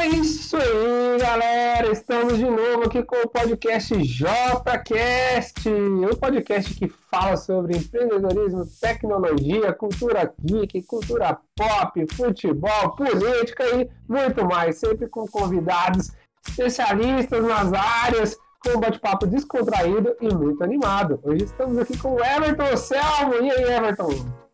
[0.00, 1.90] É isso aí, galera!
[1.90, 9.72] Estamos de novo aqui com o podcast JCast, um podcast que fala sobre empreendedorismo, tecnologia,
[9.72, 16.12] cultura geek, cultura pop, futebol, política e muito mais, sempre com convidados
[16.48, 21.18] especialistas nas áreas, com um bate-papo descontraído e muito animado.
[21.24, 23.34] Hoje estamos aqui com o Everton Selmo.
[23.34, 24.47] E aí, Everton?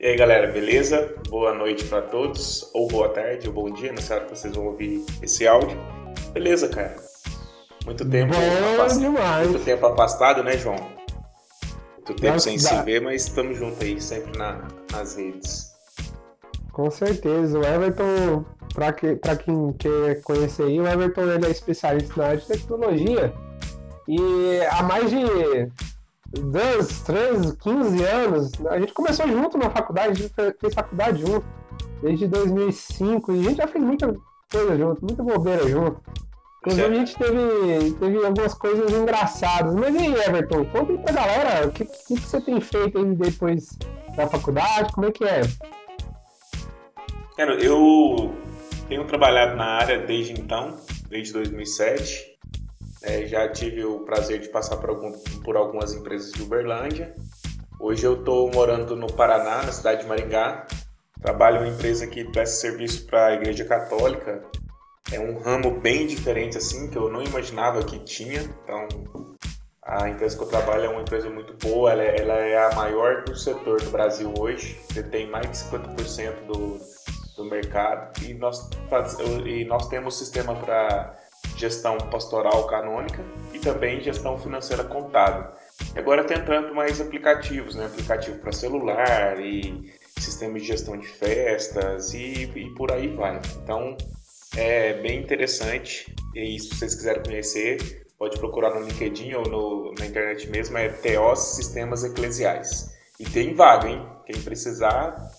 [0.00, 1.14] E aí galera, beleza?
[1.28, 4.68] Boa noite para todos, ou boa tarde, ou bom dia, não sei que vocês vão
[4.68, 5.76] ouvir esse áudio.
[6.32, 6.96] Beleza, cara?
[7.84, 9.10] Muito tempo, afastado,
[9.50, 10.78] muito tempo afastado, né, João?
[11.96, 12.62] Muito tempo Nossa, sem dá.
[12.62, 15.70] se ver, mas estamos juntos aí, sempre na, nas redes.
[16.72, 18.42] Com certeza, o Everton,
[18.74, 23.34] para que, quem quer conhecer aí, o Everton ele é especialista na área de tecnologia
[24.08, 25.70] e há mais de
[26.32, 28.52] 10, 13, 15 anos.
[28.66, 31.46] A gente começou junto na faculdade, a gente fez faculdade junto,
[32.02, 34.14] desde 2005, e a gente já fez muita
[34.50, 36.00] coisa junto, muita bobeira junto.
[36.60, 39.74] Inclusive a gente teve, teve algumas coisas engraçadas.
[39.74, 42.98] Mas e aí, Everton, conta aí pra galera o que, que, que você tem feito
[42.98, 43.78] aí depois
[44.14, 45.40] da faculdade, como é que é?
[47.36, 48.34] Cara, eu
[48.88, 50.76] tenho trabalhado na área desde então,
[51.08, 52.29] desde 2007.
[53.02, 55.12] É, já tive o prazer de passar por, algum,
[55.42, 57.14] por algumas empresas de Uberlândia.
[57.78, 60.66] Hoje eu estou morando no Paraná, na cidade de Maringá.
[61.22, 64.42] Trabalho em uma empresa que presta serviço para a Igreja Católica.
[65.10, 68.42] É um ramo bem diferente assim que eu não imaginava que tinha.
[68.42, 68.86] Então,
[69.82, 71.92] a empresa que eu trabalho é uma empresa muito boa.
[71.92, 74.78] Ela é, ela é a maior do setor do Brasil hoje.
[74.88, 76.78] Você tem mais de 50% do,
[77.34, 78.68] do mercado e nós,
[79.46, 81.18] e nós temos sistema para
[81.60, 83.22] gestão pastoral canônica
[83.52, 85.44] e também gestão financeira contábil.
[85.94, 87.86] Agora está entrando mais aplicativos, né?
[87.86, 93.40] aplicativo para celular e sistema de gestão de festas e, e, por aí vai.
[93.62, 93.96] Então
[94.56, 100.06] é bem interessante e se vocês quiserem conhecer, pode procurar no LinkedIn ou no, na
[100.06, 102.98] internet mesmo, é TOS Sistemas Eclesiais.
[103.18, 104.06] E tem vaga, hein?
[104.24, 105.30] Quem precisar,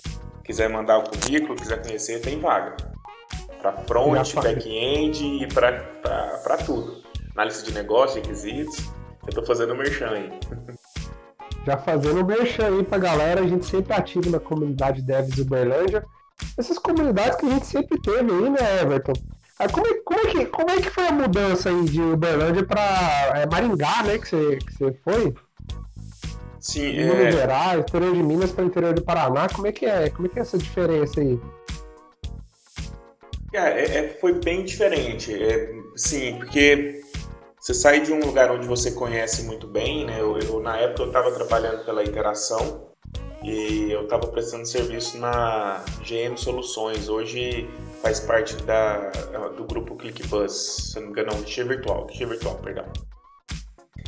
[0.43, 2.90] quiser mandar o currículo, quiser conhecer, tem vaga
[3.61, 7.01] para front, back-end e para tudo.
[7.35, 8.89] Análise de negócio, requisitos.
[9.23, 10.39] Eu estou fazendo o merchan aí.
[11.65, 16.03] Já fazendo o merchan aí pra galera, a gente sempre ativo na comunidade Devs Uberlândia.
[16.57, 19.13] Essas comunidades que a gente sempre teve aí, né, Everton?
[19.59, 22.65] Aí como, é, como, é que, como é que foi a mudança aí de Uberlândia
[22.65, 22.81] para
[23.35, 25.35] é, Maringá, né, que você, que você foi?
[26.59, 27.31] Sim, Minas é...
[27.31, 30.09] Gerais, interior de Minas para interior do Paraná, como é que é?
[30.09, 31.39] Como é que é essa diferença aí?
[33.53, 35.33] É, é, foi bem diferente.
[35.33, 37.01] É, sim, porque
[37.59, 40.19] você sai de um lugar onde você conhece muito bem, né?
[40.19, 42.91] Eu, eu na época eu estava trabalhando pela Interação
[43.43, 47.09] e eu estava prestando serviço na GM Soluções.
[47.09, 47.69] Hoje
[48.01, 49.09] faz parte da,
[49.57, 52.85] do grupo ClickBus, se não me engano, não, Virtual, Guichê Virtual, perdão.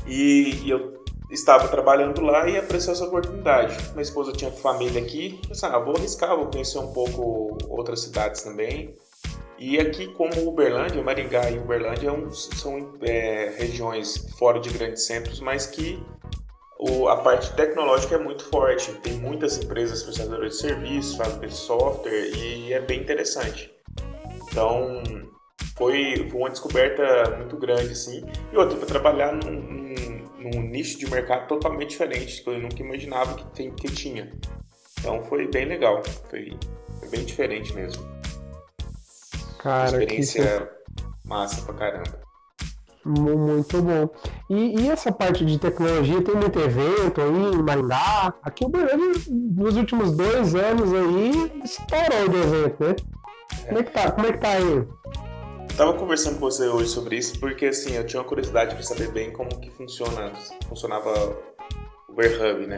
[0.08, 3.78] E, e, eu estava trabalhando lá e apareceu essa oportunidade.
[3.92, 8.02] Minha esposa tinha família aqui, eu pensei, ah, vou arriscar, vou conhecer um pouco outras
[8.02, 8.96] cidades também.
[9.60, 15.66] E aqui, como Uberlândia, Maringá e Uberlândia são é, regiões fora de grandes centros, mas
[15.66, 16.04] que
[16.80, 18.92] o, a parte tecnológica é muito forte.
[18.96, 23.72] Tem muitas empresas prestadoras de serviços, de software e é bem interessante.
[24.52, 25.02] Então,
[25.78, 28.24] foi, uma descoberta muito grande, assim.
[28.52, 32.82] E outra, para trabalhar num, num, num, nicho de mercado totalmente diferente, que eu nunca
[32.82, 34.32] imaginava que, tem, que tinha.
[35.00, 36.04] Então, foi bem legal.
[36.30, 36.58] Foi
[37.10, 38.04] bem diferente mesmo.
[39.64, 41.28] Cara, experiência que...
[41.28, 42.22] massa pra caramba.
[43.06, 44.10] Muito bom.
[44.50, 48.34] E, e, essa parte de tecnologia, tem muito evento aí em Maringá.
[48.44, 52.96] Aqui o Goiânia, nos últimos dois anos aí, estourou de evento, né?
[53.64, 53.68] É.
[53.68, 54.12] Como é que tá?
[54.12, 54.88] Como é que tá aí?
[55.78, 59.12] tava conversando com você hoje sobre isso porque assim eu tinha uma curiosidade para saber
[59.12, 60.32] bem como que funciona
[60.68, 61.36] funcionava
[62.08, 62.78] o Hub, né?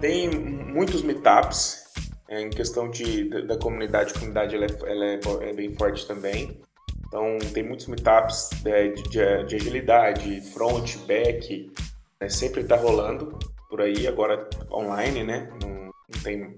[0.00, 1.87] Tem muitos meetups
[2.28, 5.74] é, em questão de, da, da comunidade, a comunidade ela, é, ela é, é, bem
[5.74, 6.60] forte também.
[7.06, 11.72] Então, tem muitos meetups de, de, de agilidade, front, back,
[12.20, 12.28] né?
[12.28, 13.38] sempre está rolando
[13.70, 15.50] por aí, agora online, né?
[15.62, 16.54] Não, não tem,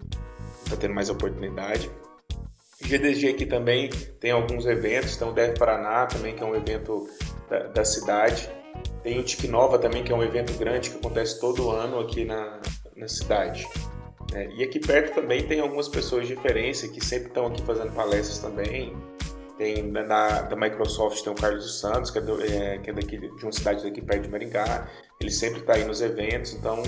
[0.69, 1.89] tá tendo mais oportunidade.
[2.83, 7.09] GDG aqui também tem alguns eventos, então o Dev Paraná também, que é um evento
[7.49, 8.51] da, da cidade.
[9.03, 12.25] Tem o TIC Nova também, que é um evento grande que acontece todo ano aqui
[12.25, 12.61] na,
[12.97, 13.67] na cidade.
[14.35, 17.93] É, e aqui perto também tem algumas pessoas de referência que sempre estão aqui fazendo
[17.93, 18.97] palestras também.
[19.59, 23.19] Tem na, da Microsoft tem o Carlos Santos, que é, do, é, que é daqui,
[23.19, 24.89] de uma cidade daqui perto de Maringá.
[25.21, 26.83] Ele sempre está aí nos eventos, então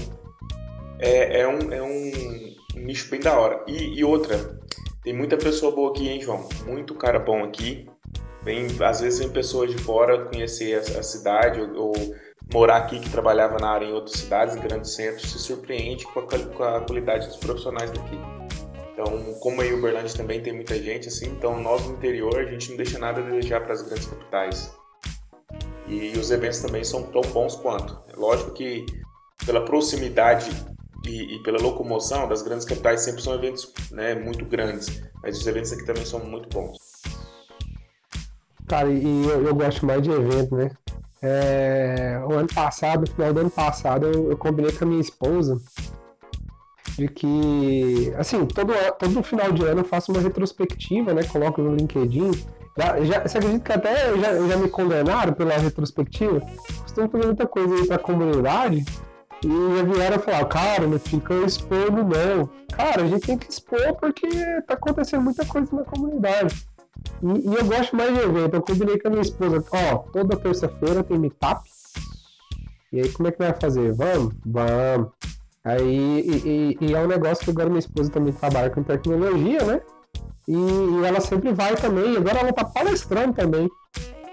[0.98, 3.62] é, é, um, é um nicho bem da hora.
[3.66, 4.58] E, e outra,
[5.02, 6.48] Tem muita pessoa boa aqui, hein, João?
[6.64, 7.88] Muito cara bom aqui.
[8.42, 11.92] Vem, às vezes vem pessoas de fora conhecer a, a cidade ou, ou,
[12.52, 16.22] morar aqui que trabalhava na área em outras cidades, grandes centros, se surpreende com a,
[16.22, 18.18] com a qualidade dos profissionais daqui.
[18.92, 22.70] Então, como aí Uberlândia também tem muita gente assim, então nós no interior a gente
[22.70, 24.74] não deixa nada a desejar para as grandes capitais.
[25.88, 27.98] E os eventos também são tão bons quanto.
[28.12, 28.86] É lógico que
[29.44, 30.50] pela proximidade
[31.06, 35.46] e, e, pela locomoção das grandes capitais sempre são eventos né, muito grandes, mas os
[35.46, 36.76] eventos aqui também são muito bons.
[38.68, 40.70] Cara, e eu, eu gosto mais de evento, né?
[41.22, 45.00] É, o ano passado, no final do ano passado, eu, eu, combinei com a minha
[45.00, 45.60] esposa
[46.98, 51.22] de que, assim, todo, todo final de ano eu faço uma retrospectiva, né?
[51.22, 52.32] Coloco no LinkedIn.
[52.76, 56.40] Já, já, você acredita que até já, já me condenaram pela retrospectiva?
[56.82, 58.84] Costumo fazer muita coisa aí pra comunidade
[59.44, 62.48] e já vieram falar, cara, não fica expondo não.
[62.72, 64.28] Cara, a gente tem que expor porque
[64.62, 66.66] tá acontecendo muita coisa na comunidade.
[67.22, 68.54] E, e eu gosto mais de evento.
[68.54, 71.62] Eu combinei com a minha esposa, ó, toda terça-feira tem meetup.
[72.92, 73.92] E aí como é que vai fazer?
[73.92, 74.34] Vamos?
[74.44, 75.10] Vamos.
[75.64, 79.62] Aí, e, e, e, é um negócio que agora minha esposa também trabalha com tecnologia,
[79.64, 79.80] né?
[80.46, 82.16] E, e ela sempre vai também.
[82.16, 83.68] Agora ela tá palestrando também.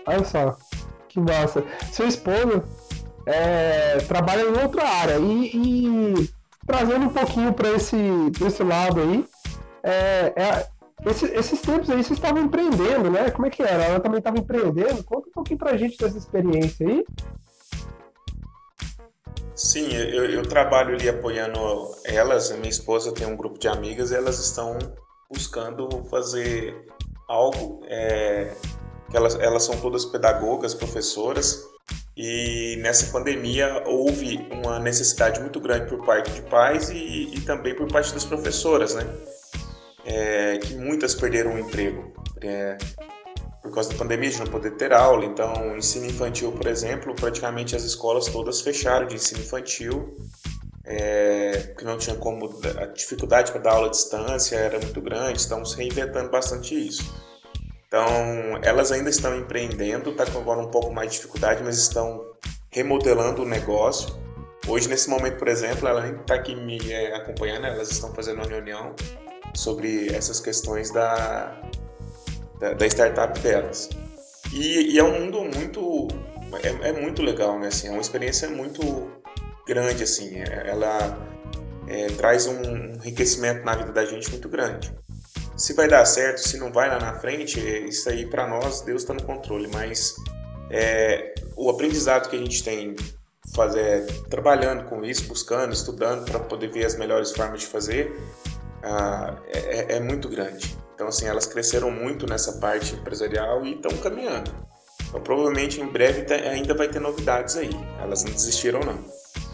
[0.07, 0.57] Olha só,
[1.07, 1.63] que massa.
[1.91, 2.63] Sua esposa
[3.27, 5.19] é, trabalha em outra área.
[5.19, 6.29] E, e
[6.65, 7.97] trazendo um pouquinho para esse,
[8.45, 9.25] esse lado aí,
[9.83, 10.67] é, é,
[11.09, 13.31] esse, esses tempos aí vocês estavam empreendendo, né?
[13.31, 13.83] Como é que era?
[13.83, 15.03] Ela também estava empreendendo?
[15.03, 17.05] Conta um pouquinho pra gente dessa experiência aí.
[19.55, 21.59] Sim, eu, eu trabalho ali apoiando
[22.05, 22.51] elas.
[22.51, 24.77] Minha esposa tem um grupo de amigas elas estão
[25.29, 26.85] buscando fazer
[27.27, 27.81] algo.
[27.85, 28.53] É,
[29.13, 31.63] elas, elas são todas pedagogas, professoras,
[32.15, 37.75] e nessa pandemia houve uma necessidade muito grande por parte de pais e, e também
[37.75, 39.03] por parte das professoras, né?
[40.05, 42.77] É, que muitas perderam o emprego é,
[43.61, 45.25] por causa da pandemia, de não poder ter aula.
[45.25, 50.17] Então, ensino infantil, por exemplo, praticamente as escolas todas fecharam de ensino infantil,
[50.85, 52.49] é, porque não tinha como.
[52.77, 57.13] A dificuldade para dar aula à distância era muito grande, estamos reinventando bastante isso.
[57.87, 58.05] Então,
[58.61, 62.23] elas ainda estão empreendendo, está com agora um pouco mais de dificuldade, mas estão
[62.69, 64.15] remodelando o negócio.
[64.67, 68.35] Hoje, nesse momento, por exemplo, ela nem está aqui me é, acompanhando, elas estão fazendo
[68.35, 68.93] uma reunião
[69.53, 71.59] sobre essas questões da,
[72.59, 73.89] da, da startup delas.
[74.53, 76.07] E, e, é um mundo muito
[76.63, 77.67] é, é, muito legal, né?
[77.67, 79.11] Assim, é uma experiência muito
[79.67, 80.39] grande, assim.
[80.39, 81.17] É, ela
[81.87, 82.61] é, traz um
[82.95, 84.93] enriquecimento na vida da gente muito grande.
[85.55, 89.01] Se vai dar certo, se não vai lá na frente, isso aí para nós, Deus
[89.01, 89.67] está no controle.
[89.67, 90.15] Mas
[90.71, 92.95] é, o aprendizado que a gente tem
[93.53, 98.15] fazer, trabalhando com isso, buscando, estudando para poder ver as melhores formas de fazer,
[98.83, 100.77] ah, é, é, muito grande.
[100.93, 104.51] Então, assim, elas cresceram muito nessa parte empresarial e estão caminhando.
[105.07, 107.69] Então, provavelmente em breve ainda vai ter novidades aí.
[107.99, 108.99] Elas não desistiram, não.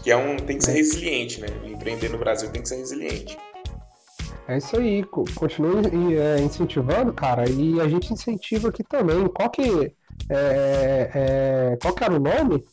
[0.02, 1.48] Que é um, tem que ser resiliente, né?
[1.64, 3.38] Empreender no Brasil tem que ser resiliente.
[4.48, 5.02] É isso aí,
[5.34, 9.26] continue é, incentivando, cara, e a gente incentiva aqui também.
[9.28, 9.92] Qual que,
[10.30, 12.64] é, é, qual que era o nome?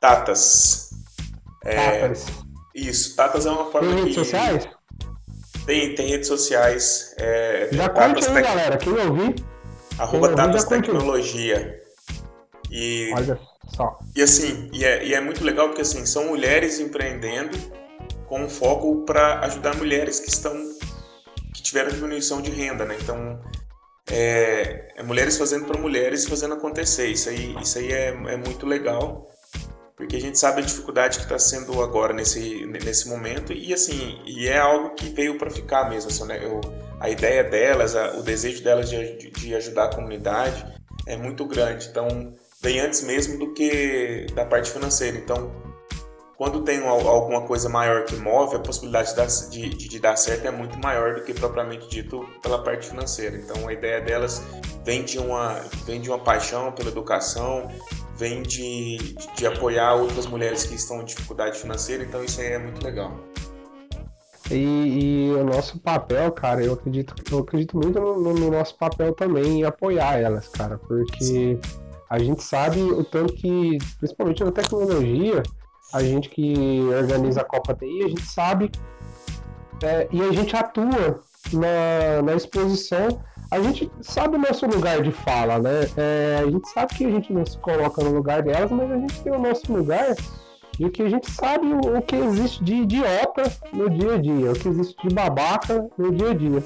[0.00, 0.90] Tatas.
[1.64, 2.26] É, Tatas.
[2.72, 4.24] Isso, Tatas é uma forma Tem redes que...
[4.24, 4.68] sociais?
[5.66, 7.14] Tem, tem redes sociais.
[7.18, 8.44] É, já curte aí, tec...
[8.44, 9.34] galera, quem ouvir.
[9.98, 11.82] Arroba quem Tecnologia.
[12.70, 13.98] E, Olha só.
[14.14, 17.56] E assim, e é, e é muito legal porque assim, são mulheres empreendendo
[18.26, 20.54] com um foco para ajudar mulheres que estão
[21.54, 22.96] que tiveram diminuição de renda, né?
[23.00, 23.40] Então
[24.10, 27.08] é, é mulheres fazendo para mulheres fazendo acontecer.
[27.08, 29.28] Isso aí, isso aí é, é muito legal
[30.04, 34.20] porque a gente sabe a dificuldade que está sendo agora nesse, nesse momento e assim
[34.26, 36.44] e é algo que veio para ficar mesmo assim, né?
[36.44, 36.60] Eu,
[37.00, 40.62] a ideia delas a, o desejo delas de, de, ajudar a comunidade
[41.06, 45.50] é muito grande então vem antes mesmo do que da parte financeira então
[46.36, 49.14] quando tem alguma coisa maior que move, a possibilidade
[49.50, 53.36] de, de, de, dar certo é muito maior do que propriamente dito pela parte financeira.
[53.36, 54.42] Então a ideia delas
[54.84, 57.70] vem de uma, vem de uma paixão pela educação,
[58.16, 62.58] vem de, de apoiar outras mulheres que estão em dificuldade financeira, então isso aí é
[62.58, 63.18] muito legal.
[64.50, 69.14] E, e, o nosso papel, cara, eu acredito, eu acredito muito no, no, nosso papel
[69.14, 71.60] também em apoiar elas, cara, porque Sim.
[72.10, 75.42] a gente sabe o tanto que, principalmente na tecnologia,
[75.94, 78.70] a gente que organiza a Copa TI, a gente sabe
[79.82, 81.20] é, e a gente atua
[81.52, 83.22] na, na exposição,
[83.54, 85.88] a gente sabe o nosso lugar de fala, né?
[85.96, 88.98] É, a gente sabe que a gente não se coloca no lugar delas, mas a
[88.98, 90.16] gente tem o nosso lugar
[90.76, 94.50] de que a gente sabe o, o que existe de idiota no dia a dia,
[94.50, 96.64] o que existe de babaca no dia a dia.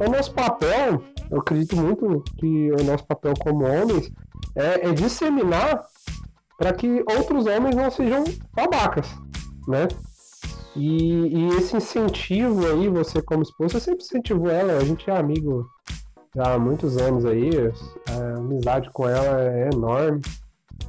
[0.00, 1.00] o nosso papel,
[1.30, 4.10] eu acredito muito que o nosso papel como homens
[4.56, 5.84] é, é disseminar
[6.58, 9.08] para que outros homens não sejam babacas,
[9.68, 9.86] né?
[10.74, 15.16] E, e, esse incentivo aí, você como esposa, eu sempre incentivo ela, a gente é
[15.16, 15.64] amigo
[16.34, 17.50] já há muitos anos aí,
[18.08, 20.20] a amizade com ela é enorme.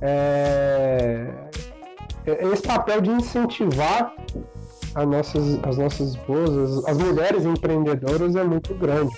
[0.02, 1.32] É,
[2.25, 4.16] é esse papel de incentivar
[4.96, 9.16] as nossas, as nossas esposas, as mulheres empreendedoras é muito grande.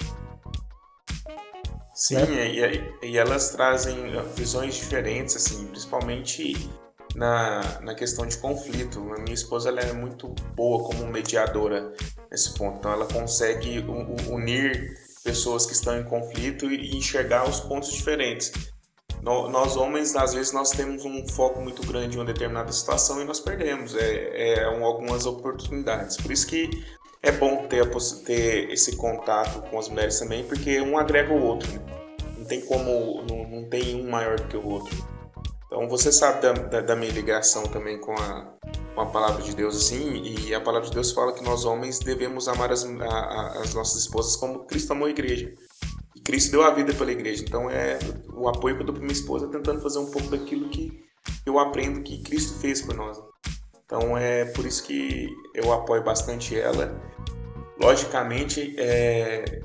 [1.93, 2.47] Sim, né?
[2.47, 3.95] e, e, elas trazem
[4.35, 6.69] visões diferentes, assim, principalmente
[7.15, 8.99] na, na questão de conflito.
[9.13, 11.91] A minha esposa ela é muito boa como mediadora
[12.29, 13.83] nesse ponto, então ela consegue
[14.29, 14.95] unir
[15.27, 18.53] pessoas que estão em conflito e enxergar os pontos diferentes.
[19.21, 23.25] Nós homens, às vezes, nós temos um foco muito grande em uma determinada situação e
[23.25, 26.15] nós perdemos é, é algumas oportunidades.
[26.15, 26.69] Por isso que
[27.21, 27.85] é bom ter,
[28.23, 31.69] ter esse contato com as mulheres também, porque um agrega o outro.
[31.73, 31.79] Né?
[32.37, 34.95] Não tem como, não, não tem um maior do que o outro.
[35.67, 38.53] Então você sabe da, da, da minha ligação também com a,
[38.95, 41.99] com a palavra de Deus assim, e a palavra de Deus fala que nós homens
[41.99, 45.53] devemos amar as, a, as nossas esposas como Cristo amou a igreja.
[46.15, 47.43] E Cristo deu a vida pela igreja.
[47.43, 47.99] Então é
[48.33, 51.05] o apoio que eu dou para minha esposa tentando fazer um pouco daquilo que
[51.45, 53.21] eu aprendo que Cristo fez por nós.
[53.85, 57.01] Então é por isso que eu apoio bastante ela.
[57.79, 59.61] Logicamente, é,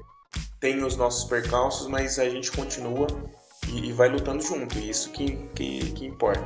[0.61, 3.07] tem os nossos percalços, mas a gente continua
[3.69, 4.79] e, e vai lutando junto.
[4.79, 6.45] E isso que, que, que importa.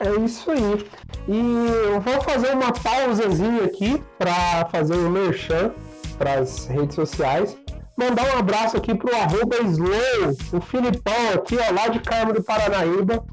[0.00, 0.86] É isso aí.
[1.28, 5.72] E eu vou fazer uma pausazinha aqui para fazer o um merchan
[6.18, 7.56] para as redes sociais.
[7.96, 12.42] Mandar um abraço aqui pro arroba Slow, o Filipão aqui, ó, lá de Carmo do
[12.42, 13.24] Paranaíba.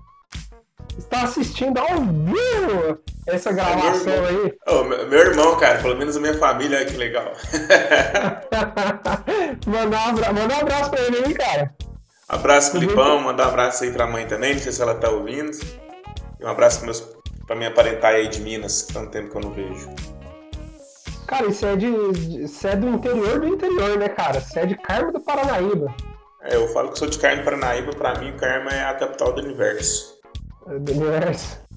[0.97, 2.99] Está assistindo ao vivo
[3.31, 4.53] essa gravação é aí.
[4.67, 7.33] Oh, meu, meu, irmão, cara, pelo menos a minha família, que legal.
[9.65, 11.73] mandar, um abraço, mandar um abraço pra ele aí, cara.
[12.27, 13.23] Abraço, Filipão, uhum.
[13.23, 15.57] mandar um abraço aí pra mãe também, não sei se ela tá ouvindo.
[16.39, 17.01] E um abraço meus,
[17.47, 19.89] pra minha parental aí de Minas, que tanto tempo que eu não vejo.
[21.25, 21.87] Cara, isso é, de,
[22.43, 24.39] isso é do interior do interior, né, cara?
[24.39, 25.93] Isso é de Carmo do Paranaíba.
[26.41, 29.33] É, eu falo que sou de Carmo do Paranaíba, pra mim Carmo é a capital
[29.33, 30.19] do universo.
[30.67, 31.68] É do universo.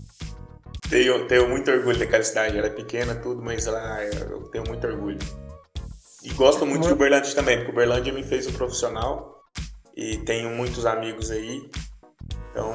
[0.93, 4.87] Tenho, tenho muito orgulho daquela cidade, ela é pequena, tudo, mas lá eu tenho muito
[4.87, 5.19] orgulho.
[6.23, 9.41] E gosto muito de Uberlândia também, porque Uberlândia me fez um profissional
[9.97, 11.63] e tenho muitos amigos aí.
[12.51, 12.75] Então,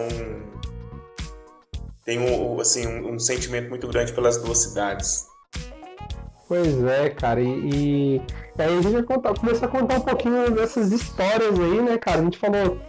[2.04, 5.28] tenho assim, um, um, sentimento muito grande pelas duas cidades.
[6.48, 8.22] Pois é, cara, e, e
[8.58, 12.22] aí a gente vai começar a contar um pouquinho dessas histórias aí, né, cara?
[12.22, 12.80] A gente falou,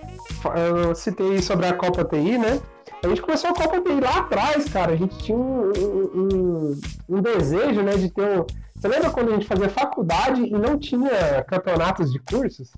[0.57, 2.59] eu citei sobre a Copa TI, né?
[3.03, 4.93] A gente começou a Copa TI lá atrás, cara.
[4.93, 8.47] A gente tinha um, um, um desejo, né, de ter um.
[8.75, 12.71] Você lembra quando a gente fazia faculdade e não tinha campeonatos de cursos?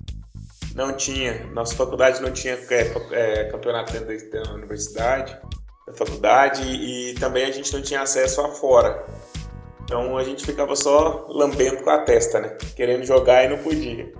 [0.75, 1.45] Não tinha.
[1.53, 5.37] Nossa faculdade não tinha é, é, campeonato dentro da universidade
[5.87, 9.05] da faculdade e também a gente não tinha acesso a fora.
[9.83, 12.57] Então a gente ficava só lambendo com a testa, né?
[12.75, 14.11] Querendo jogar e não podia.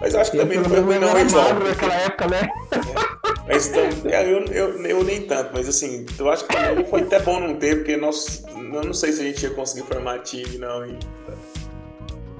[0.00, 2.48] Mas acho que também não foi ruim não, naquela época, né?
[2.72, 7.02] É, mas então, eu, eu, eu, nem tanto, mas assim, eu acho que também foi
[7.02, 10.18] até bom não ter, porque nós, eu não sei se a gente ia conseguir formar
[10.20, 10.84] time, não.
[10.84, 10.98] E...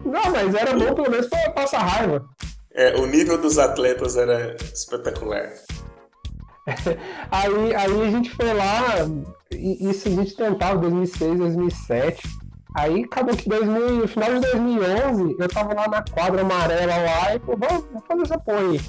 [0.05, 2.25] Não, mas era bom pelo menos pra passar raiva.
[2.75, 5.53] É, o nível dos atletas era espetacular.
[7.31, 8.83] aí, aí a gente foi lá,
[9.53, 12.23] isso a gente tentava 2006, 2007.
[12.75, 17.35] Aí acabou que 2000, no final de 2011 eu tava lá na quadra amarela lá
[17.35, 18.81] e falei, vamos, fazer essa porra aí.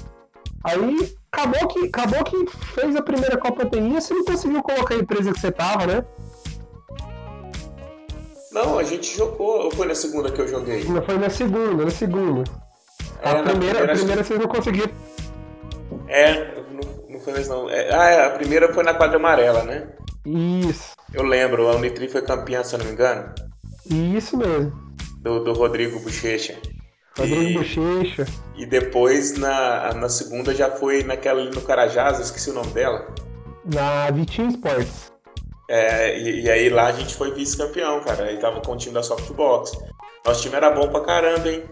[0.64, 4.98] Aí acabou que, acabou que fez a primeira Copa e você não conseguiu colocar a
[4.98, 6.04] empresa que você tava, né?
[8.52, 9.64] Não, a gente jogou.
[9.64, 10.84] Ou foi na segunda que eu joguei?
[10.84, 12.44] Não, foi na segunda, na segunda.
[13.22, 14.92] É, a, primeira, primeira, a primeira vocês não conseguiram.
[16.08, 16.54] É,
[17.08, 17.70] não foi mesmo, não.
[17.70, 19.88] É, ah, é, a primeira foi na quadra amarela, né?
[20.24, 20.92] Isso.
[21.12, 23.34] Eu lembro, a Unitri foi campeã, se eu não me engano.
[23.90, 24.72] Isso mesmo.
[25.20, 26.56] Do, do Rodrigo Bochecha.
[27.18, 28.26] Rodrigo e, Bochecha.
[28.56, 32.70] E depois, na, na segunda, já foi naquela ali no Carajás, eu esqueci o nome
[32.72, 33.06] dela.
[33.64, 35.12] Na Vitinho Sports.
[35.68, 38.24] É, e, e, aí lá a gente foi vice-campeão, cara.
[38.24, 39.72] Aí tava com o time da Softbox.
[40.24, 41.62] Nosso time era bom pra caramba, hein?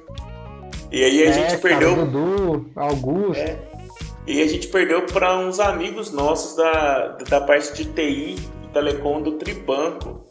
[0.93, 1.95] E aí a é, gente perdeu.
[1.95, 3.43] Cara, Dudu, Augusto.
[3.43, 3.59] É,
[4.27, 9.23] e a gente perdeu para uns amigos nossos da, da parte de TI do Telecom
[9.23, 10.26] do Tribanco.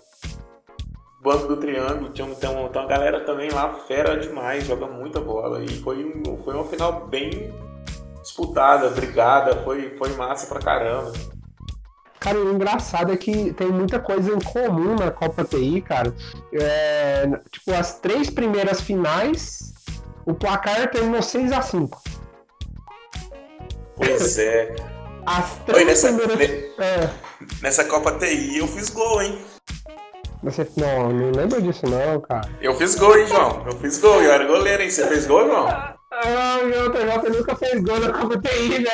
[1.26, 2.12] Banco do Triângulo.
[2.12, 5.64] Tinha, tem, uma, tem uma galera também lá, fera demais, joga muita bola.
[5.64, 6.14] E foi,
[6.44, 7.52] foi uma final bem
[8.22, 11.12] disputada, brigada, foi, foi massa pra caramba.
[12.20, 16.14] Cara, o engraçado é que tem muita coisa em comum na Copa TI, cara.
[16.54, 19.74] É, tipo, as três primeiras finais,
[20.26, 22.02] o placar terminou 6 a 5
[23.96, 24.76] Pois é.
[25.26, 26.38] As três Oi, nessa, primeiras...
[26.38, 26.84] ne...
[26.84, 27.10] é.
[27.62, 29.55] nessa Copa TI eu fiz gol, hein?
[30.46, 32.48] Você, não, não lembro disso não, cara.
[32.62, 33.64] Eu fiz gol, hein, João?
[33.66, 34.92] Eu fiz gol, eu era goleiro, hein?
[34.92, 35.68] Você fez gol, João?
[35.68, 38.86] Ah, o JJ nunca fez gol na Copa TI, velho.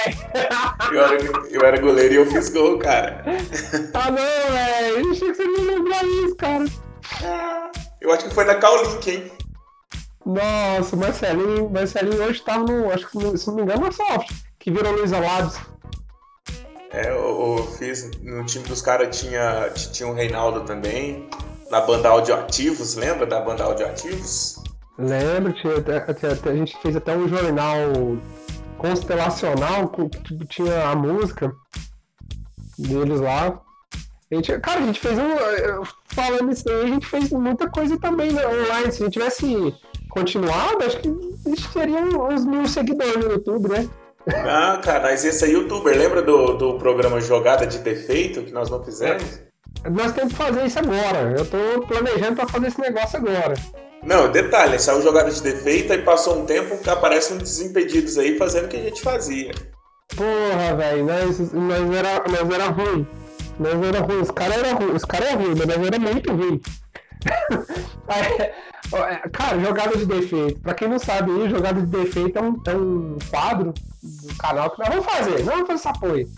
[1.52, 3.22] Eu era, eu goleiro e eu fiz gol, cara.
[3.94, 5.12] Ah, não, velho.
[5.12, 6.66] Achei que você não lembrar isso, cara.
[8.00, 9.32] Eu acho que foi na Caulink, hein?
[10.26, 14.72] Nossa, Marcelinho, Marcelinho hoje tava no, acho que se não me engano, na Soft, que
[14.72, 15.60] virou Luiz Alados.
[16.94, 21.30] É, eu, eu, fiz, no time dos caras tinha, tinha o Reinaldo também,
[21.70, 24.62] na banda Audioativos, lembra da banda Audioativos?
[24.98, 27.78] Lembro, tinha, a gente fez até um jornal
[28.78, 31.54] constelacional que tinha a música
[32.78, 33.62] deles lá.
[34.32, 35.84] A gente, cara, a gente fez um.
[36.08, 38.92] Falando isso aí, a gente fez muita coisa também né, online.
[38.92, 39.76] Se a gente tivesse
[40.10, 43.90] continuado, acho que a gente teria uns mil seguidores no YouTube, né?
[44.28, 45.98] Ah, cara, mas esse é youtuber.
[45.98, 49.42] Lembra do, do programa Jogada de Defeito que nós não fizemos?
[49.90, 51.34] Nós temos que fazer isso agora.
[51.38, 53.56] Eu tô planejando pra fazer esse negócio agora.
[54.04, 58.66] Não, detalhe, saiu jogada de defeito e passou um tempo que aparecem desimpedidos aí fazendo
[58.66, 59.52] o que a gente fazia.
[60.16, 63.08] Porra, velho, nós, nós, era, nós era ruim.
[63.60, 66.32] Nós era ruim, os caras eram ruins, os caras eram ruins, mas nós era muito
[66.34, 66.62] ruim.
[68.10, 68.54] É,
[69.32, 70.60] cara, jogada de defeito.
[70.60, 74.70] Pra quem não sabe aí, jogada de defeito é um, é um quadro do canal
[74.72, 75.44] que nós vamos fazer.
[75.44, 76.30] Nós vamos fazer essa apoio.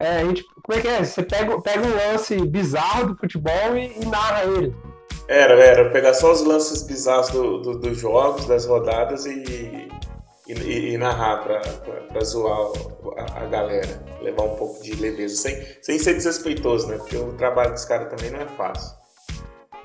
[0.00, 1.04] É, a gente, como é que é?
[1.04, 4.74] Você pega, pega um lance bizarro do futebol e, e narra ele.
[5.26, 5.90] Era, era.
[5.90, 9.88] Pegar só os lances bizarros do, do, dos jogos, das rodadas e,
[10.46, 12.72] e, e narrar pra, pra, pra zoar
[13.18, 14.02] a, a, galera.
[14.22, 15.36] Levar um pouco de leveza.
[15.36, 16.96] Sem, sem ser desrespeitoso, né?
[16.96, 18.96] Porque o trabalho dos caras também não é fácil.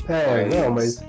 [0.08, 0.56] É, mas...
[0.56, 1.04] não, mas.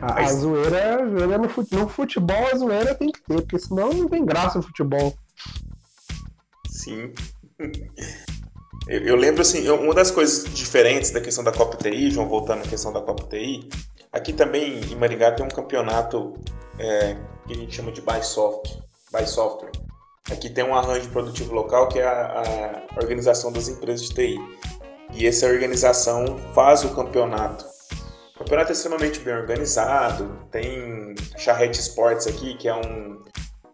[0.00, 3.58] A, a zoeira, a zoeira no, fute, no futebol, a zoeira tem que ter, porque
[3.58, 5.14] senão não tem graça no futebol.
[6.68, 7.12] Sim.
[8.88, 12.60] Eu, eu, lembro assim, uma das coisas diferentes da questão da Copa TI, João, voltando
[12.60, 13.68] à questão da Copa TI,
[14.12, 16.34] aqui também em Maringá tem um campeonato
[16.78, 17.16] é,
[17.46, 18.78] que a gente chama de Buy, Soft,
[19.26, 19.72] Software.
[20.30, 24.38] Aqui tem um arranjo produtivo local que é a, a organização das empresas de TI.
[25.14, 27.64] E essa organização faz o campeonato.
[28.36, 33.24] O campeonato é extremamente bem organizado, tem Charrete Sports aqui, que é um,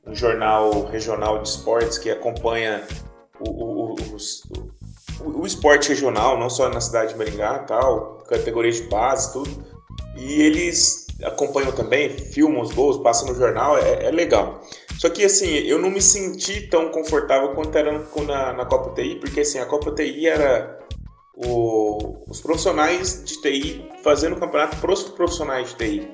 [0.07, 2.87] um jornal regional de esportes que acompanha
[3.41, 4.45] o, o, os,
[5.21, 9.51] o, esporte regional, não só na cidade de Maringá tal, categorias de base, tudo.
[10.17, 14.61] E eles acompanham também, filmam os gols, passam no jornal, é, é, legal.
[14.97, 17.91] Só que assim, eu não me senti tão confortável quanto era
[18.25, 20.79] na, na Copa TI, porque assim, a Copa TI era
[21.35, 26.11] o, os profissionais de TI fazendo campeonato para os profissionais de TI.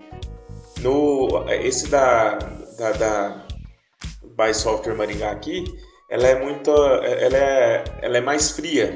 [0.81, 2.39] No, esse da,
[2.79, 3.45] da, da
[4.23, 5.65] By Software Maringá aqui,
[6.09, 8.95] ela é muito, ela é, ela é mais fria.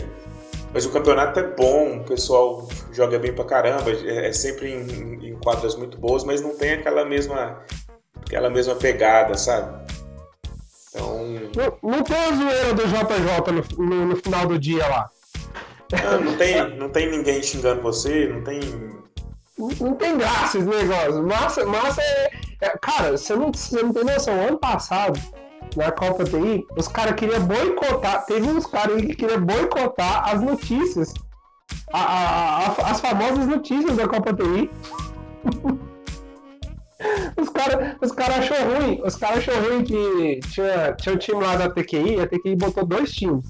[0.73, 5.29] Mas o campeonato é bom, o pessoal joga bem pra caramba, é, é sempre em,
[5.29, 7.63] em quadras muito boas, mas não tem aquela mesma,
[8.25, 9.85] aquela mesma pegada, sabe?
[10.89, 11.25] Então.
[11.55, 15.11] Não, não tem a zoeira do JJ no, no, no final do dia lá.
[16.25, 18.61] Não, tem, não tem ninguém xingando você, não tem.
[19.59, 21.23] Não, não tem graça esse negócio.
[21.23, 22.31] Massa, massa é,
[22.63, 22.79] é.
[22.81, 24.35] Cara, você não, você não tem noção.
[24.35, 25.21] Ano passado,
[25.77, 30.41] na Copa TI, os caras queriam boicotar, teve uns caras aí que queriam boicotar as
[30.41, 31.13] notícias,
[31.93, 34.71] a, a, a, as famosas notícias da Copa TI.
[37.37, 41.43] os caras os cara achou ruim, os caras achou ruim que tinha, tinha um time
[41.43, 43.45] lá da TQI, a TQI botou dois times.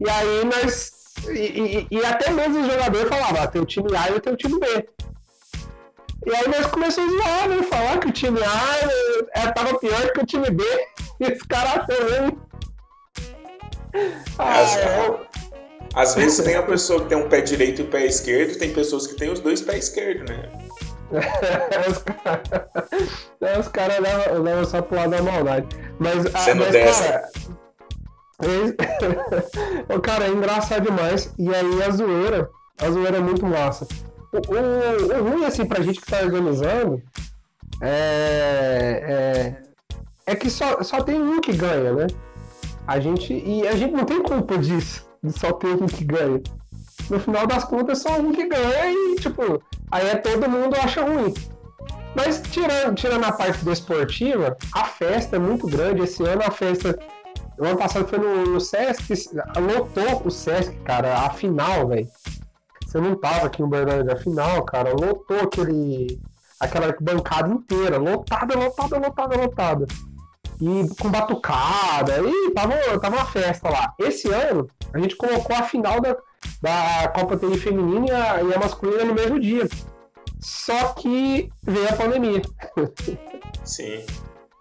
[0.00, 0.99] E aí nós.
[1.28, 4.32] E, e, e até mesmo os jogadores falavam, ah, tem o time A e tem
[4.32, 4.88] o time B.
[6.26, 7.62] E aí nós começamos a zoar, né?
[7.62, 10.64] Falar que o time A é, tava pior que o time B.
[11.20, 12.36] E os caras também.
[14.38, 15.30] Ah, é.
[15.94, 18.72] Às vezes tem a pessoa que tem um pé direito e um pé esquerdo, tem
[18.72, 20.48] pessoas que têm os dois pés esquerdos, né?
[23.58, 25.66] os caras levam, levam só pro lado da maldade.
[25.98, 27.02] Mas, Você não desce.
[27.02, 27.59] Cara, o
[30.02, 31.32] cara, é engraçado demais.
[31.38, 32.50] E aí a zoeira,
[32.80, 33.86] a zoeira é muito massa.
[34.32, 37.02] O, o, o ruim, assim, pra gente que tá organizando
[37.80, 39.56] é,
[40.26, 42.06] é, é, que só, só tem um que ganha, né?
[42.86, 46.40] A gente, e a gente não tem culpa disso, de só ter um que ganha.
[47.08, 51.02] No final das contas, só um que ganha e, tipo, aí é todo mundo acha
[51.02, 51.34] ruim.
[52.14, 56.02] Mas tirando, tirando a parte desportiva, a festa é muito grande.
[56.02, 56.98] Esse ano a festa
[57.60, 59.12] O ano passado foi no, no Sesc,
[59.58, 62.08] lotou o Sesc, cara, a final, velho.
[62.86, 66.18] Você não tava aqui em Uberlândia, a final, cara, lotou aquele.
[66.58, 69.86] aquela bancada inteira, lotada, lotada, lotada, lotada.
[70.58, 73.94] E com batucada, e tava, tava uma festa lá.
[73.98, 76.16] Esse ano, a gente colocou a final da,
[76.62, 79.68] da Copa TI feminina e a, e a masculina no mesmo dia.
[80.40, 82.40] Só que veio a pandemia.
[83.64, 84.02] Sim.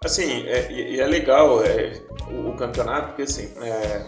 [0.04, 4.06] Assim, é, e é legal é, o, o, campeonato, porque assim, é,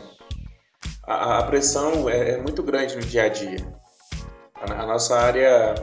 [1.04, 3.58] a, a, pressão é, é, muito grande no dia a dia.
[4.56, 5.76] A, a, nossa área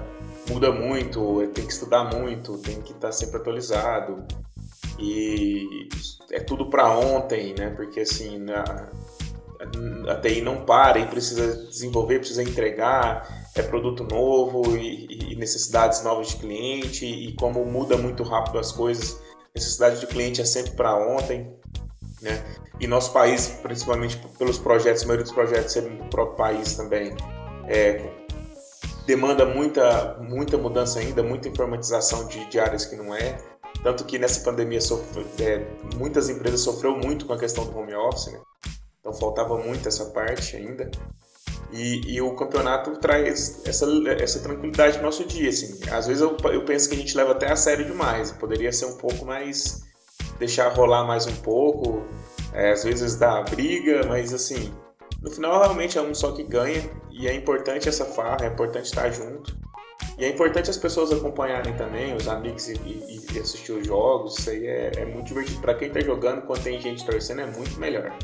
[0.48, 4.26] muda muito, tem que estudar muito, tem que estar sempre atualizado.
[4.98, 5.88] E
[6.32, 7.68] é tudo para ontem, né?
[7.76, 8.90] Porque assim, a,
[10.10, 16.02] a TI não para e precisa desenvolver, precisa entregar, é produto novo e, e necessidades
[16.02, 20.72] novas de cliente, e como muda muito rápido as coisas necessidade de cliente é sempre
[20.72, 21.52] para ontem,
[22.22, 22.42] né?
[22.80, 27.12] E nosso país, principalmente pelos projetos, a maioria dos projetos serem do próprio país também,
[27.66, 28.08] é,
[29.04, 33.36] demanda muita, muita mudança ainda, muita informatização de, de áreas que não é.
[33.82, 37.94] Tanto que nessa pandemia sofre, é, muitas empresas sofreu muito com a questão do home
[37.94, 38.40] office, né?
[39.00, 40.90] Então faltava muito essa parte ainda.
[41.70, 43.86] E, e, o campeonato traz essa,
[44.18, 45.78] essa tranquilidade no nosso dia, assim.
[45.90, 48.32] Às vezes eu, eu penso que a gente leva até a sério demais.
[48.32, 49.86] Poderia ser um pouco mais...
[50.38, 52.02] Deixar rolar mais um pouco.
[52.52, 54.72] É, às vezes dá briga, mas assim...
[55.20, 56.88] No final, realmente é um só que ganha.
[57.10, 59.54] E é importante essa farra, é importante estar junto.
[60.16, 64.38] E é importante as pessoas acompanharem também, os amigos, e, e, e assistir os jogos.
[64.38, 65.60] Isso aí é, é muito divertido.
[65.60, 68.16] Para quem está jogando, quando tem gente torcendo, é muito melhor.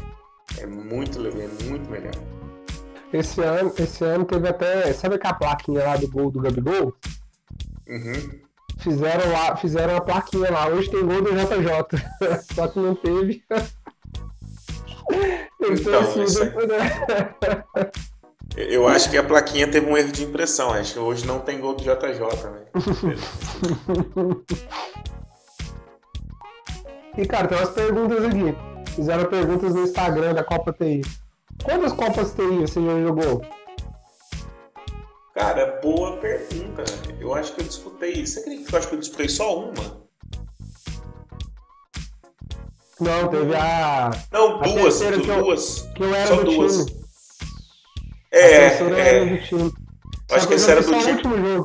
[0.58, 2.14] É muito, é muito melhor.
[3.14, 4.92] Esse ano, esse ano teve até.
[4.92, 6.92] Sabe aquela plaquinha lá do gol do Gabigol?
[7.88, 8.40] Uhum.
[8.80, 10.66] Fizeram lá, fizeram uma plaquinha lá.
[10.66, 12.42] Hoje tem gol do JJ.
[12.52, 13.44] Só que não teve.
[15.60, 16.24] então, assim,
[18.56, 20.72] Eu acho que a plaquinha teve um erro de impressão.
[20.72, 22.18] Acho que hoje não tem gol do JJ,
[22.50, 22.64] né?
[27.16, 28.56] e cara, tem umas perguntas aqui.
[28.96, 31.02] Fizeram perguntas no Instagram da Copa TI.
[31.64, 33.42] Quantas Copas TI você já jogou?
[35.34, 36.84] Cara, boa pergunta.
[37.18, 38.24] Eu acho que eu disputei.
[38.24, 40.04] Você acredita que eu acho que eu disputei só uma?
[43.00, 44.10] Não, teve a.
[44.30, 45.02] Não, a duas.
[45.02, 45.78] Que duas.
[45.78, 46.86] Eu, que eu era só do duas.
[46.86, 47.04] time.
[48.30, 49.16] É, a é.
[49.16, 49.72] Era do time.
[50.30, 51.64] Acho só que esse era do time.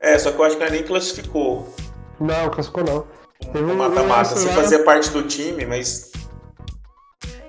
[0.00, 1.74] É, só que eu acho que ela nem classificou.
[2.20, 3.06] Não, classificou não.
[3.52, 4.34] Teve um mata-mata.
[4.34, 6.10] Você fazia parte do time, mas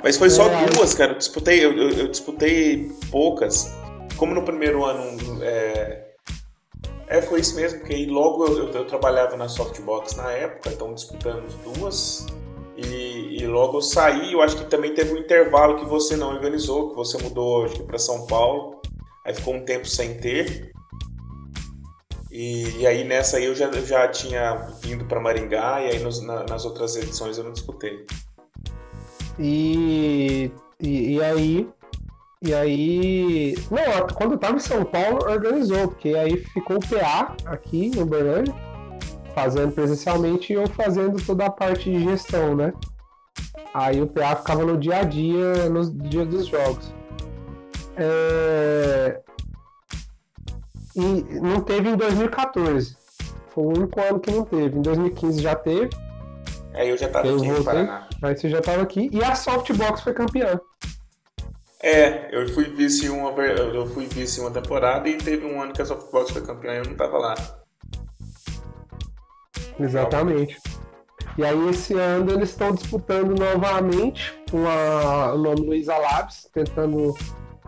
[0.03, 1.13] mas foi só é, duas, cara.
[1.13, 3.73] Eu disputei, eu, eu, eu, disputei poucas.
[4.15, 5.43] Como no primeiro ano.
[5.43, 6.05] É,
[7.07, 11.53] é foi isso mesmo, porque logo eu, eu, trabalhava na Softbox na época, então disputamos
[11.55, 12.25] duas.
[12.75, 16.29] E, e, logo eu saí, eu acho que também teve um intervalo que você não
[16.29, 18.81] organizou, que você mudou para São Paulo.
[19.25, 20.71] Aí ficou um tempo sem ter.
[22.31, 25.99] E, e aí nessa aí eu já, eu já tinha vindo para Maringá, e aí
[25.99, 28.05] nos, na, nas outras edições eu não disputei.
[29.39, 31.69] E, e, e, aí.
[32.41, 33.55] E aí.
[33.71, 38.03] Não, quando eu tava em São Paulo, organizou, porque aí ficou o PA aqui no
[38.03, 38.53] Uberlândia,
[39.33, 42.73] fazendo presencialmente e eu fazendo toda a parte de gestão, né?
[43.73, 46.93] Aí o PA ficava no dia a dia, nos dias dos jogos.
[47.95, 49.19] É...
[50.95, 52.97] E não teve em 2014.
[53.49, 54.77] Foi o único ano que não teve.
[54.77, 55.89] Em 2015 já teve.
[56.73, 58.06] Aí eu já tava eu aqui voltei, no Paraná.
[58.21, 59.09] Aí você já tava aqui.
[59.11, 60.59] E a Softbox foi campeã.
[61.81, 65.81] É, eu fui vice uma, eu fui vice uma temporada e teve um ano que
[65.81, 67.35] a Softbox foi campeã e eu não tava lá.
[69.79, 70.57] Exatamente.
[71.37, 77.13] E aí esse ano eles estão disputando novamente com a, o nome Luiza Labs, tentando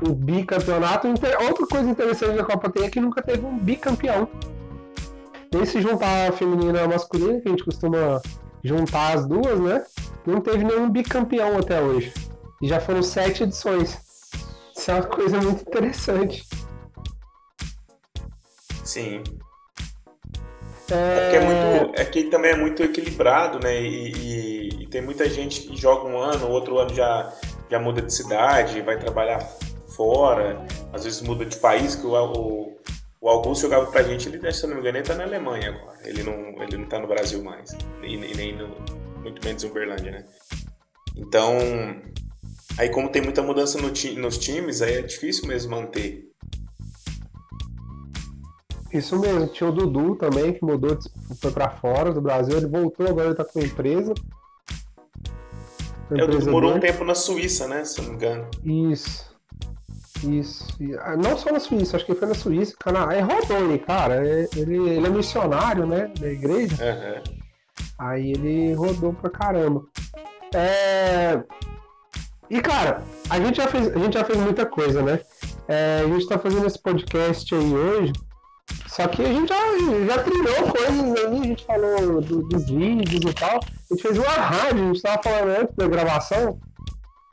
[0.01, 1.07] o bicampeonato.
[1.07, 4.27] Outra coisa interessante da Copa tem é que nunca teve um bicampeão.
[5.53, 8.19] Nem se juntar a feminina e a masculina, que a gente costuma
[8.63, 9.85] juntar as duas, né?
[10.25, 12.13] Não teve nenhum bicampeão até hoje.
[12.61, 13.97] E já foram sete edições.
[14.75, 16.47] Isso é uma coisa muito interessante.
[18.83, 19.23] Sim.
[20.91, 23.79] É, é, é, muito, é que também é muito equilibrado, né?
[23.81, 27.31] E, e, e, tem muita gente que joga um ano, outro ano já,
[27.69, 29.39] já muda de cidade, vai trabalhar
[29.95, 32.77] fora, às vezes muda de país, que o, o,
[33.21, 35.69] o Augusto jogava pra gente, ele, se eu não me engano, ele tá na Alemanha
[35.69, 35.99] agora.
[36.05, 37.71] Ele não, ele não tá no Brasil mais.
[38.01, 38.69] E, nem no,
[39.21, 40.25] muito menos em Uberlândia, né?
[41.17, 41.57] Então,
[42.77, 46.29] aí como tem muita mudança no ti, nos times, aí é difícil mesmo manter.
[48.93, 50.97] Isso mesmo, tinha o Dudu também, que mudou,
[51.39, 54.13] foi pra fora do Brasil, ele voltou, agora ele tá com a empresa.
[56.11, 57.85] É, morou um tempo na Suíça, né?
[57.85, 58.49] Se não me engano.
[58.63, 59.28] Isso.
[60.23, 60.67] Isso.
[61.01, 63.13] Ah, não só na Suíça, acho que foi na Suíça, Canadá.
[63.13, 64.27] É rodou cara.
[64.27, 66.11] É, ele, ele é missionário, né?
[66.19, 66.75] Da igreja.
[66.75, 67.39] Uhum.
[67.97, 69.83] Aí ele rodou pra caramba.
[70.53, 71.41] É...
[72.49, 75.19] E, cara, a gente, já fez, a gente já fez muita coisa, né?
[75.67, 78.13] É, a gente tá fazendo esse podcast aí hoje.
[78.87, 79.55] Só que a gente já,
[80.07, 83.59] já trilhou coisas aí, a gente falou do, dos vídeos e tal.
[83.59, 86.59] A gente fez uma rádio, a gente tava falando antes da gravação.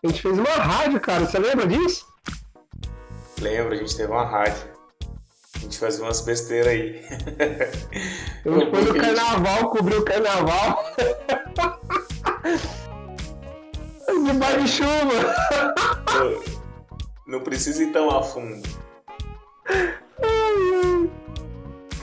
[0.04, 1.24] A gente fez uma rádio, cara.
[1.24, 2.06] Você lembra disso?
[3.40, 4.76] Lembro, a gente teve uma rádio.
[5.54, 7.02] A gente fazia umas besteiras aí.
[8.44, 10.84] Eu fui no carnaval, cobriu o carnaval.
[14.26, 15.34] Debaixo de chuva.
[17.26, 18.68] Não precisa ir tão a fundo.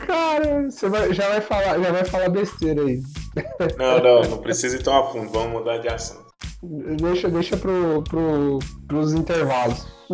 [0.06, 3.02] Cara, você vai, já, vai falar, já vai falar besteira aí.
[3.78, 5.30] Não, não, não precisa ir tão a fundo.
[5.32, 6.33] Vamos mudar de assunto.
[7.02, 9.86] Deixa, deixa pro, pro, pros intervalos.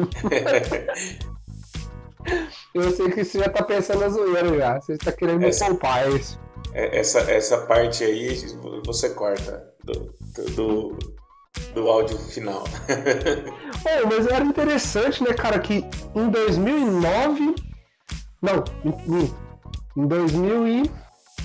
[2.73, 4.81] Eu sei que você já tá pensando na zoeira já.
[4.81, 6.39] Você tá querendo essa, me poupar, é isso.
[6.73, 8.35] É, essa, essa parte aí
[8.85, 10.13] você corta do,
[10.55, 10.97] do,
[11.73, 12.63] do áudio final.
[13.85, 15.85] oh, mas era interessante, né, cara, que
[16.15, 17.55] em 2009.
[18.41, 19.31] Não, em,
[19.97, 20.91] em 2000 e.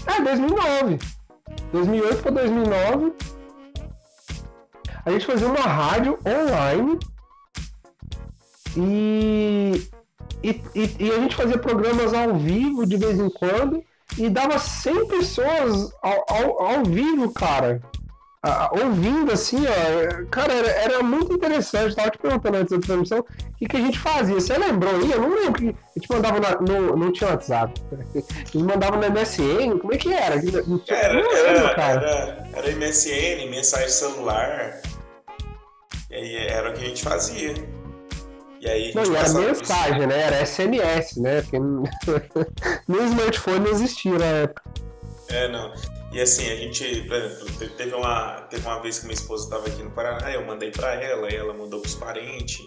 [0.06, 0.98] É, 2009.
[1.72, 3.12] 2008 para 2009.
[5.04, 6.98] A gente fazia uma rádio online
[8.76, 9.88] e,
[10.42, 10.60] e,
[10.98, 13.84] e, a gente fazia programas ao vivo de vez em quando
[14.18, 17.80] e dava 100 pessoas ao, ao, ao vivo, cara
[18.72, 21.94] ouvindo assim, ó, cara, era, era muito interessante.
[21.94, 23.24] Tava te perguntando antes da transmissão o
[23.56, 24.34] que, que a gente fazia.
[24.34, 25.10] Você lembrou aí?
[25.10, 27.80] Eu não lembro que a gente mandava na, no, não tinha WhatsApp.
[27.94, 30.34] A gente mandava no MSN, como é que era?
[30.34, 34.80] Era, lembro, era, era, era, MSN, mensagem celular.
[36.14, 37.54] E era o que a gente fazia.
[38.60, 40.22] E aí não, era mensagem, né?
[40.22, 41.42] Era SMS, né?
[41.42, 41.58] Porque
[42.88, 44.62] nem smartphone não existia na época.
[45.28, 45.72] É, não.
[46.12, 49.66] E assim, a gente, por exemplo, teve uma, teve uma vez que minha esposa estava
[49.66, 52.60] aqui no Paraná, eu mandei para ela, e ela mandou pros parentes,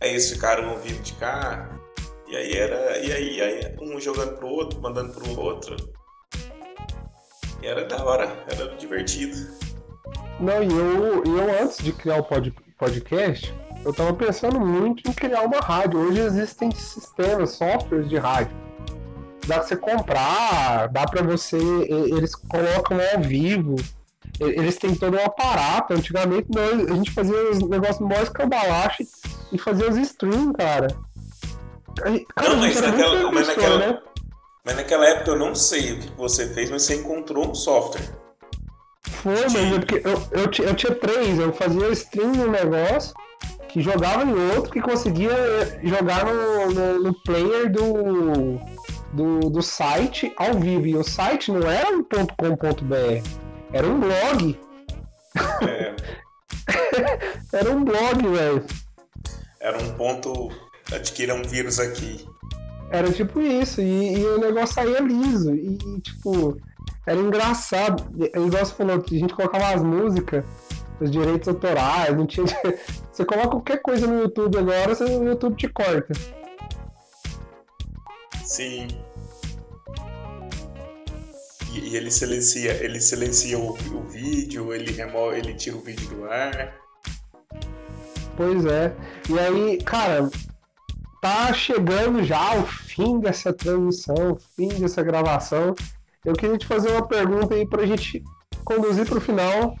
[0.00, 1.80] aí eles ficaram ouvindo de cá,
[2.28, 2.98] e aí era.
[2.98, 5.76] E aí, aí um jogando pro outro, mandando pro outro.
[7.62, 9.36] E era da hora, era divertido.
[10.38, 15.12] Não, e eu, eu antes de criar o pod, podcast, eu tava pensando muito em
[15.12, 16.00] criar uma rádio.
[16.00, 18.58] Hoje existem sistemas, softwares de rádio
[19.46, 21.56] dá pra você comprar, dá pra você.
[21.56, 23.76] Eles colocam ao vivo.
[24.38, 25.92] Eles têm todo um aparato.
[25.92, 29.06] Antigamente nós, a gente fazia os negócios mais cambalache
[29.52, 30.88] e fazia os streams, cara.
[32.34, 33.98] cara não, mas naquela, mas, naquela, né?
[34.64, 38.19] mas naquela época eu não sei o que você fez, mas você encontrou um software.
[39.10, 43.14] Foi, mas é porque eu, eu, eu tinha três, eu fazia stream no negócio,
[43.68, 48.58] que jogava em outro, que conseguia jogar no, no, no player do
[49.12, 50.86] do, do site ao vivo.
[50.86, 53.28] E o site não era um .com.br,
[53.72, 54.58] era um blog.
[55.62, 55.96] É.
[57.52, 58.64] era um blog, velho.
[59.60, 60.50] Era um ponto.
[60.92, 62.26] Adquira um vírus aqui.
[62.90, 65.54] Era tipo isso, e, e, o negócio saía liso.
[65.54, 66.60] E, tipo,
[67.10, 68.04] era engraçado.
[68.16, 70.44] Igual você falou, que a gente colocava as músicas,
[71.00, 72.46] os direitos autorais, não tinha.
[73.10, 76.12] Você coloca qualquer coisa no YouTube agora, o YouTube te corta.
[78.44, 78.86] Sim.
[81.72, 86.08] E, e ele silencia, ele silencia o, o vídeo, ele remove, ele tira o vídeo
[86.10, 86.76] do ar.
[88.36, 88.94] Pois é.
[89.28, 90.30] E aí, cara,
[91.20, 95.74] tá chegando já o fim dessa transmissão, o fim dessa gravação.
[96.24, 98.22] Eu queria te fazer uma pergunta aí pra gente
[98.64, 99.74] conduzir pro final.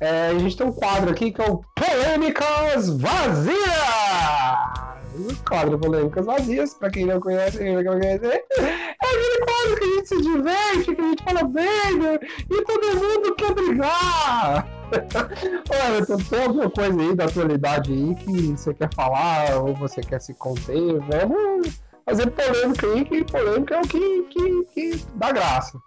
[0.00, 3.58] É, a gente tem um quadro aqui que é o Polêmicas Vazias!
[5.48, 8.44] quadro Polêmicas Vazias, pra quem não conhece, quem não conhece, é
[9.00, 12.20] aquele quadro que a gente se diverte, que a gente fala bem,
[12.50, 14.68] e todo mundo quer brigar.
[15.70, 20.20] Olha, tem alguma coisa aí da atualidade aí que você quer falar ou você quer
[20.20, 21.00] se conter?
[21.00, 25.78] Vamos fazer polêmica aí, que polêmica é o que, que, que dá graça.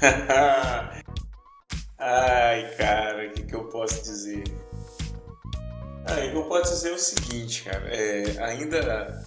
[1.98, 4.44] Ai, cara, o que, que eu posso dizer?
[6.06, 9.22] Ah, eu posso dizer o seguinte, cara, é, ainda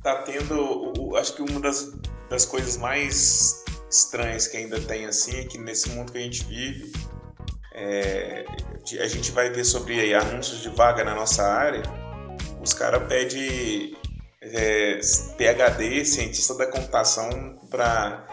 [0.00, 1.92] tá tendo, acho que uma das,
[2.30, 6.44] das coisas mais estranhas que ainda tem assim é que nesse mundo que a gente
[6.44, 6.92] vive,
[7.74, 8.44] é,
[9.00, 11.82] a gente vai ver sobre anúncios de vaga na nossa área,
[12.62, 13.96] os caras pedem
[14.56, 15.00] é,
[15.36, 17.28] PhD, cientista da computação,
[17.70, 18.26] para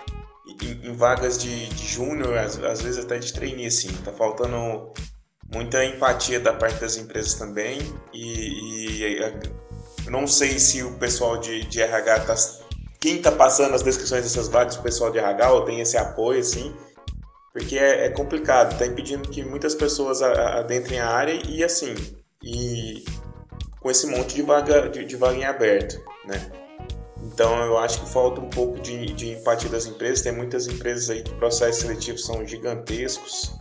[0.62, 3.92] em, em, vagas de, de júnior, às, às, vezes até de trainee, assim.
[4.04, 4.94] Tá faltando
[5.54, 7.80] muita empatia da parte das empresas também
[8.14, 12.36] e, e não sei se o pessoal de, de RH tá,
[13.00, 16.40] quem está passando as descrições dessas vagas, o pessoal de RH ou tem esse apoio
[16.40, 16.74] assim,
[17.52, 21.94] porque é, é complicado, está impedindo que muitas pessoas adentrem a área e assim
[22.44, 23.04] e
[23.84, 26.52] com esse monte de vaga de, de vaga em aberto, né?
[27.22, 30.22] Então eu acho que falta um pouco de, de empatia das empresas.
[30.22, 33.54] Tem muitas empresas aí que processos seletivos são gigantescos.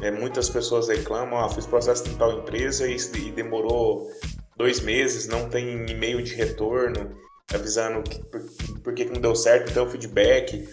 [0.00, 4.10] É, muitas pessoas reclamam, ah, fiz processo em tal empresa e, e demorou
[4.56, 7.16] dois meses, não tem e-mail de retorno
[7.52, 8.40] avisando que, por,
[8.82, 10.68] por que não deu certo, então feedback.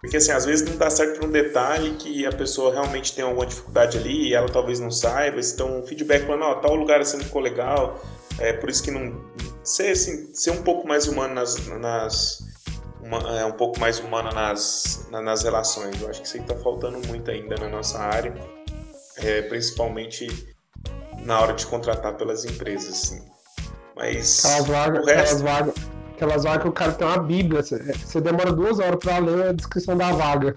[0.00, 3.22] Porque assim, às vezes não dá certo por um detalhe que a pessoa realmente tem
[3.24, 5.38] alguma dificuldade ali e ela talvez não saiba.
[5.38, 8.02] Então, um feedback falando, ó, oh, tal lugar assim ficou legal,
[8.38, 9.20] é por isso que não.
[9.64, 11.66] Ser, assim, ser um pouco mais humano nas.
[11.68, 12.52] nas
[13.00, 16.00] uma, é, um pouco mais humana nas, nas relações.
[16.00, 18.32] Eu acho que isso aí tá faltando muito ainda na nossa área,
[19.18, 20.54] é, principalmente
[21.24, 23.24] na hora de contratar pelas empresas, assim.
[23.96, 24.44] Mas.
[24.44, 25.20] Aquelas vagas, resto...
[25.20, 25.74] aquelas vagas,
[26.14, 29.52] aquelas vagas que o cara tem uma bíblia, você demora duas horas para ler a
[29.52, 30.56] descrição da vaga.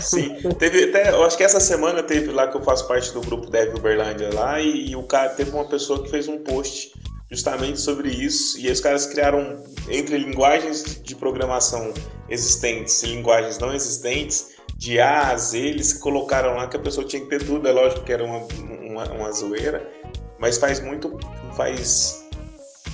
[0.00, 3.20] Sim, teve até, eu acho que essa semana teve lá que eu faço parte do
[3.20, 6.92] grupo Dev Uberlândia lá e, e, o cara teve uma pessoa que fez um post
[7.30, 11.92] justamente sobre isso e aí os caras criaram entre linguagens de programação
[12.28, 17.06] existentes e linguagens não existentes de A a Z, eles colocaram lá que a pessoa
[17.06, 18.46] tinha que ter tudo, é lógico que era uma,
[18.82, 19.90] uma, uma zoeira,
[20.38, 21.18] mas faz muito,
[21.56, 22.26] faz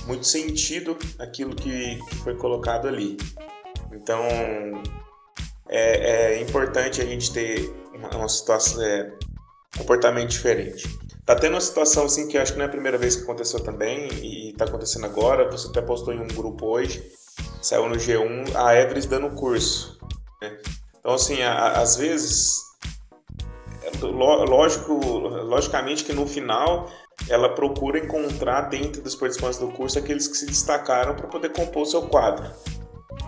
[0.07, 3.17] muito sentido aquilo que, que foi colocado ali.
[3.91, 4.23] Então,
[5.69, 9.11] é, é, importante a gente ter uma, uma situação, é,
[9.77, 10.83] comportamento diferente.
[11.25, 13.59] Tá tendo uma situação assim que acho que não é a primeira vez que aconteceu
[13.59, 15.49] também e tá acontecendo agora.
[15.49, 17.01] Você até postou em um grupo hoje,
[17.61, 19.97] saiu no G1, a Everest dando curso.
[20.41, 20.57] Né?
[20.99, 22.57] Então, assim, a, às vezes,
[23.83, 26.89] é, lógico, logicamente que no final
[27.29, 31.83] ela procura encontrar dentro dos participantes do curso aqueles que se destacaram para poder compor
[31.83, 32.51] o seu quadro.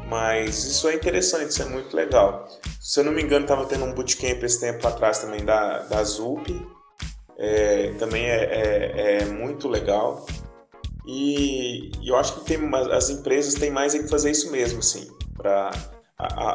[0.07, 2.47] Mas isso é interessante, isso é muito legal.
[2.79, 6.03] Se eu não me engano, estava tendo um bootcamp esse tempo atrás também da, da
[6.03, 6.65] ZUP.
[7.37, 10.25] É, também é, é, é, muito legal.
[11.07, 12.59] E, e, eu acho que tem,
[12.91, 15.07] as empresas têm mais que fazer isso mesmo, sim.
[15.35, 15.71] Para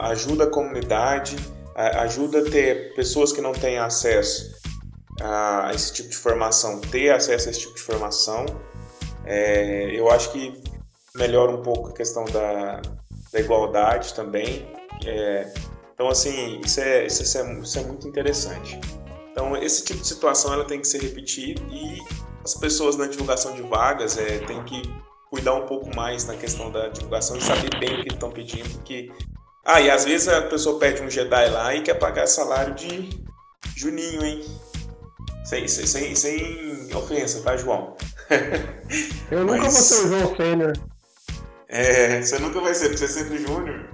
[0.08, 1.36] ajuda a comunidade,
[1.74, 4.58] a, ajuda a ter pessoas que não têm acesso
[5.20, 8.46] a esse tipo de formação, ter acesso a esse tipo de formação.
[9.24, 10.62] É, eu acho que
[11.14, 12.80] melhora um pouco a questão da,
[13.32, 14.66] da igualdade também.
[15.04, 15.52] É,
[15.94, 18.78] então, assim, isso é, isso, é, isso é muito interessante.
[19.32, 21.98] Então, esse tipo de situação ela tem que se repetir e
[22.44, 24.82] as pessoas na divulgação de vagas é, têm que
[25.30, 28.82] cuidar um pouco mais na questão da divulgação e saber bem o que estão pedindo,
[28.82, 29.12] que
[29.64, 33.10] ah, e às vezes a pessoa pede um Jedi lá e quer pagar salário de
[33.76, 34.44] Juninho, hein?
[35.44, 37.94] Sem, sem, sem ofensa, tá, João?
[39.30, 39.72] Eu nunca Mas...
[39.74, 40.72] vou ser o João Sênior.
[41.70, 43.88] É, você nunca vai ser, porque você é sempre Júnior.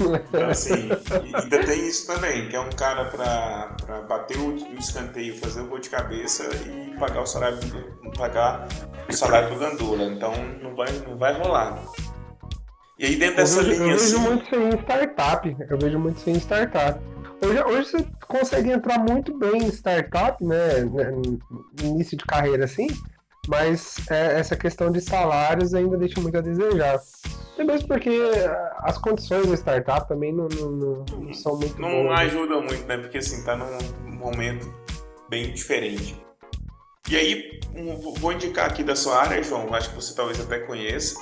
[0.00, 0.88] Então, assim,
[1.34, 5.60] ainda tem isso também, que é um cara pra, pra bater o, o escanteio, fazer
[5.60, 8.66] o gol de cabeça e pagar o salário do, pagar
[9.08, 10.04] o salário do Gandula.
[10.04, 11.78] Então não vai, não vai rolar.
[12.98, 13.94] E aí dentro dessa eu vejo, linha.
[13.94, 14.28] Eu vejo assim...
[14.28, 15.56] muito isso em startup.
[15.68, 17.00] Eu vejo muito isso em startup.
[17.44, 20.56] Hoje, hoje você consegue entrar muito bem em startup, né?
[21.82, 22.86] Início de carreira assim,
[23.48, 27.00] mas é, essa questão de salários ainda deixa muito a desejar.
[27.54, 28.10] Até mesmo porque
[28.78, 32.18] as condições da startup também não, não, não são muito Não boas.
[32.18, 32.24] Né?
[32.26, 32.96] ajudam muito, né?
[32.96, 34.72] Porque assim, tá num momento
[35.28, 36.20] bem diferente.
[37.10, 40.60] E aí, um, vou indicar aqui da sua área, João, acho que você talvez até
[40.60, 41.16] conheça,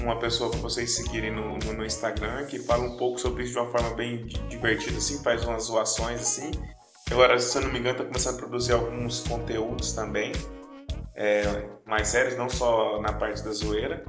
[0.00, 3.52] uma pessoa para vocês seguirem no, no, no, Instagram, que fala um pouco sobre isso
[3.52, 6.52] de uma forma bem divertida, assim, faz umas zoações, assim.
[7.10, 10.32] Agora, se eu não me engano, tá começando a produzir alguns conteúdos também
[11.14, 11.42] é,
[11.86, 14.04] mais sérios, não só na parte da zoeira.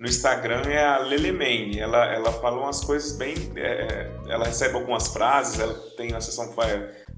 [0.00, 3.34] No Instagram é a Lelemane, ela, ela fala umas coisas bem.
[3.56, 6.52] É, ela recebe algumas frases, ela tem uma sessão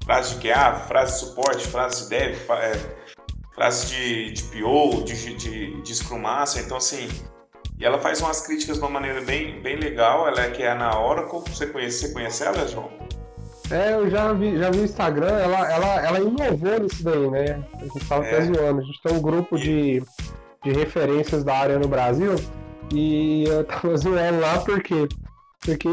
[0.03, 2.73] frase de QA, frase de suporte, frase de dev, é,
[3.55, 7.07] frase de, de PO, de, de, de Scrum Master, então assim.
[7.79, 10.73] E ela faz umas críticas de uma maneira bem, bem legal, ela é que é
[10.73, 12.91] na Oracle, você conhece, você conhece ela, João?
[13.73, 17.63] É, eu já vi, já vi o Instagram, ela, ela, ela inovou nisso daí, né?
[17.73, 18.27] A gente tava é.
[18.27, 18.81] até zoando.
[18.81, 20.03] A gente tem um grupo de,
[20.63, 22.35] de referências da área no Brasil
[22.93, 25.07] e eu tava zoando lá porque
[25.65, 25.89] porque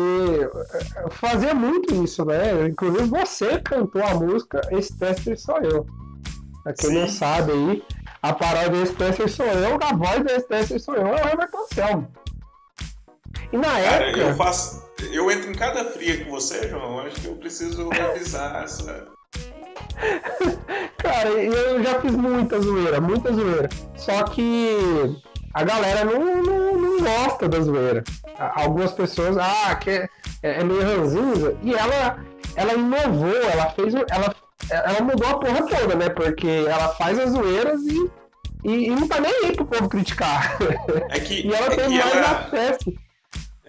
[1.12, 2.66] fazia muito isso, né?
[2.66, 5.86] Inclusive você cantou a música Esse Tester Sou Eu.
[6.62, 7.00] Pra quem Sim.
[7.00, 7.82] não sabe aí,
[8.20, 11.50] a paródia Esse Tester Sou Eu, a voz desse Tester Sou Eu é o Herbert
[11.54, 12.08] Anselmo.
[13.52, 14.20] E na Cara, época.
[14.20, 17.00] Eu faço eu entro em cada fria com você, João.
[17.00, 19.08] Acho que eu preciso revisar essa.
[20.98, 23.68] Cara, eu já fiz muita zoeira, muita zoeira.
[23.96, 24.76] Só que
[25.54, 28.04] a galera não, não, não gosta da zoeira.
[28.38, 30.08] Algumas pessoas, ah, que é,
[30.42, 31.56] é meio ranzinza.
[31.62, 32.24] E ela,
[32.56, 33.94] ela inovou, ela fez.
[33.94, 34.34] Ela,
[34.70, 36.08] ela mudou a porra toda, né?
[36.10, 38.10] Porque ela faz as zoeiras e,
[38.64, 40.56] e, e não tá nem aí pro povo criticar.
[41.10, 42.30] É que, e ela é tem mais ela...
[42.38, 42.92] acesso.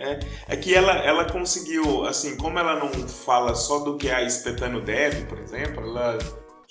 [0.01, 4.23] É, é que ela, ela conseguiu, assim, como ela não fala só do que a
[4.23, 6.17] espetando deve, por exemplo, ela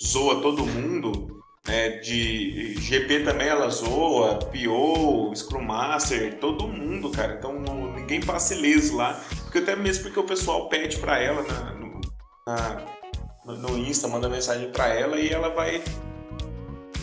[0.03, 7.35] zoa todo mundo, né, de GP também ela zoa, PO, Scrum Master, todo mundo, cara.
[7.35, 9.21] Então não, ninguém passa ileso lá.
[9.43, 12.01] Porque até mesmo porque o pessoal pede pra ela na, no,
[12.47, 15.83] na, no Insta, manda mensagem pra ela e ela vai,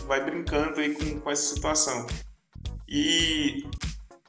[0.08, 2.08] vai brincando aí com, com essa situação.
[2.90, 3.66] E,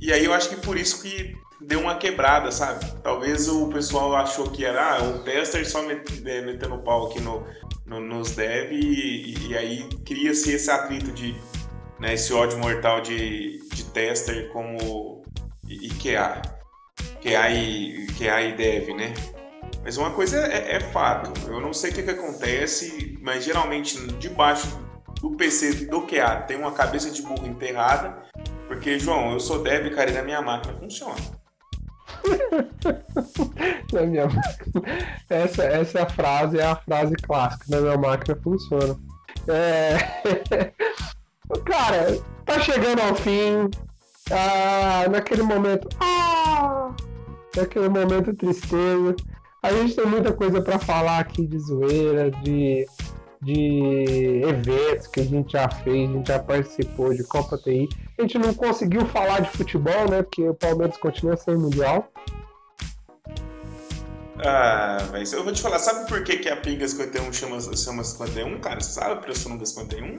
[0.00, 2.84] e aí eu acho que por isso que deu uma quebrada, sabe?
[3.02, 7.44] Talvez o pessoal achou que era ah, um tester só é, metendo pau aqui no,
[7.84, 11.34] no, nos dev e, e aí cria-se esse atrito de
[11.98, 15.22] né, esse ódio mortal de, de tester como
[15.68, 16.40] e, QA.
[17.20, 19.12] QA e, QA e dev, né?
[19.82, 23.98] Mas uma coisa é, é fato, eu não sei o que, que acontece, mas geralmente
[24.18, 24.66] debaixo
[25.20, 28.22] do PC do QA tem uma cabeça de burro enterrada,
[28.66, 31.37] porque, João, eu sou dev, cara, e na minha máquina funciona.
[33.92, 34.28] na minha
[35.28, 37.64] essa, essa frase é a frase clássica.
[37.68, 38.96] Na minha máquina funciona.
[39.48, 40.72] É...
[41.64, 43.70] Cara, tá chegando ao fim.
[44.30, 45.88] Ah, naquele momento.
[46.00, 46.94] Ah,
[47.56, 49.16] naquele momento tristeza.
[49.62, 52.86] A gente tem muita coisa para falar aqui de zoeira, de
[53.42, 57.88] de eventos que a gente já fez, a gente já participou de Copa TI.
[58.18, 60.22] A gente não conseguiu falar de futebol, né?
[60.22, 62.10] Porque o Palmeiras continua sem mundial.
[64.44, 68.04] Ah, mas eu vou te falar, sabe por que, que a Pinga 51 chama, chama
[68.04, 68.80] 51, cara?
[68.80, 70.18] Você sabe a pressão da 51?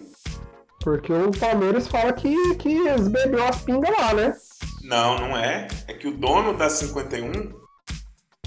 [0.82, 4.36] Porque o Palmeiras fala que, que eles bebeu as pingas lá, né?
[4.84, 5.68] Não, não é.
[5.88, 7.59] É que o dono da 51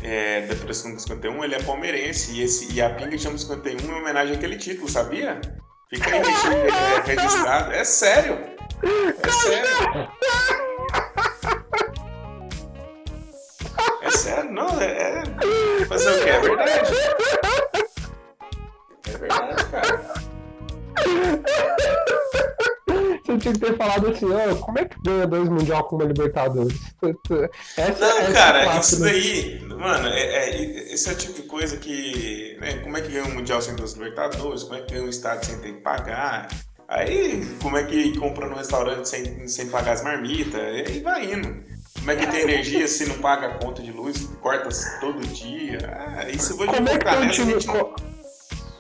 [0.03, 3.93] é, da Pressão 51, ele é palmeirense e, esse, e a Pinga chama 51 em
[3.93, 5.41] homenagem àquele título, sabia?
[5.89, 7.73] Fica aí é, registrado.
[7.73, 8.39] É sério.
[8.83, 10.11] É sério.
[14.03, 15.23] É sério, não, é.
[15.81, 15.85] é...
[15.87, 16.31] Fazer o quê?
[16.31, 16.93] É verdade.
[19.09, 20.23] É verdade, cara.
[23.25, 26.05] Você tinha que ter falado assim, oh, como é que ganha dois Mundial com uma
[26.05, 26.79] Libertadores?
[27.77, 31.43] Essa, não, essa cara, é isso daí, mano, é, é, esse é o tipo de
[31.43, 32.57] coisa que.
[32.61, 34.65] Né, como é que ganha um Mundial sem duas Libertadores?
[34.65, 36.49] Como é que ganha um estádio sem ter que pagar?
[36.89, 40.61] Aí, como é que compra no restaurante sem, sem pagar as marmitas?
[40.61, 41.63] E aí vai indo.
[41.99, 44.69] Como é que tem energia se não paga a conta de luz, corta
[45.01, 45.79] todo dia?
[45.85, 48.12] Ah, isso eu vou como é que tem um time, não...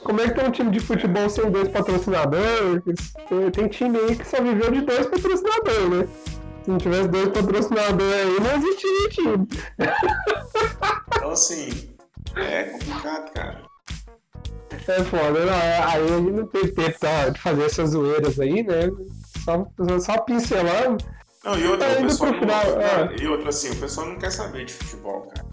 [0.05, 2.83] Como é que tem um time de futebol sem dois patrocinadores?
[3.29, 6.09] Tem, tem time aí que só viveu de dois patrocinadores, né?
[6.65, 9.49] Se não tivesse dois patrocinadores aí, não existiria time.
[11.17, 11.95] Então, assim,
[12.37, 13.63] é complicado, cara.
[14.89, 16.99] É foda, não, é, aí a gente não teve tempo
[17.33, 18.91] de fazer essas zoeiras aí, né?
[19.45, 19.67] Só,
[20.01, 21.05] só pincelando.
[21.45, 23.17] Não, e outra, tá o pessoal não, final, é.
[23.21, 25.52] e outra assim, o pessoal não quer saber de futebol, cara.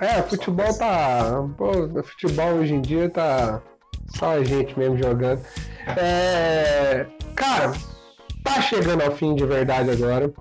[0.00, 1.44] É, futebol tá.
[1.56, 1.72] Pô,
[2.02, 3.62] futebol hoje em dia tá.
[4.16, 5.40] Só a gente mesmo jogando.
[5.96, 7.06] É.
[7.34, 7.72] Cara,
[8.42, 10.32] tá chegando ao fim de verdade agora.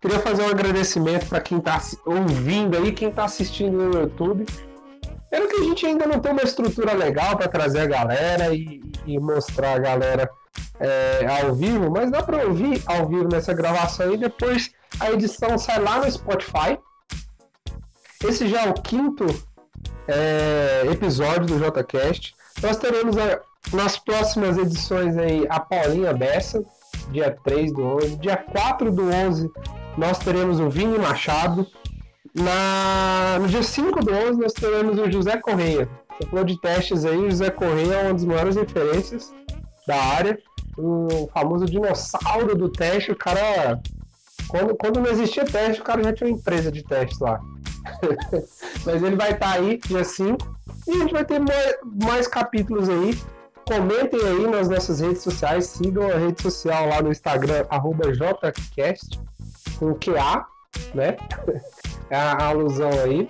[0.00, 4.44] Queria fazer um agradecimento para quem tá ouvindo aí, quem tá assistindo no YouTube.
[5.30, 8.82] Pelo que a gente ainda não tem uma estrutura legal para trazer a galera e,
[9.06, 10.30] e, mostrar a galera
[10.78, 14.16] é, ao vivo, mas dá para ouvir ao vivo nessa gravação aí.
[14.16, 16.78] Depois a edição sai lá no Spotify.
[18.22, 19.26] Esse já é o quinto
[20.06, 22.34] é, episódio do JCast.
[22.62, 23.40] Nós teremos a,
[23.72, 26.62] nas próximas edições aí a Paulinha Bessa,
[27.10, 28.16] dia 3 do 11.
[28.16, 29.50] Dia 4 do 11
[29.96, 31.66] nós teremos o Vini Machado.
[32.34, 35.88] Na, no dia 5 do 11 nós teremos o José Correia.
[36.18, 39.32] Você falou de testes aí, o José Correia é uma das maiores referências
[39.86, 40.38] da área.
[40.76, 43.80] O famoso dinossauro do teste, o cara.
[44.54, 47.40] Quando, quando não existia teste, o cara já tinha uma empresa de testes lá.
[48.86, 50.38] Mas ele vai estar tá aí dia 5
[50.86, 53.18] e a gente vai ter mais, mais capítulos aí.
[53.66, 57.64] Comentem aí nas nossas redes sociais, sigam a rede social lá no Instagram,
[58.12, 59.20] JCast,
[59.76, 60.46] com QA,
[60.94, 61.16] né?
[62.10, 63.28] É a alusão aí.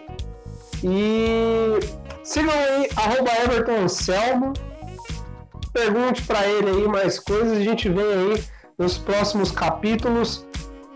[0.83, 1.79] E
[2.23, 4.53] sigam aí, arroba Everton Anselmo.
[5.73, 7.57] Pergunte para ele aí mais coisas.
[7.57, 8.45] A gente vem aí
[8.77, 10.45] nos próximos capítulos.